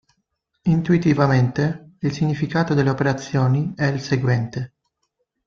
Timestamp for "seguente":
4.01-4.73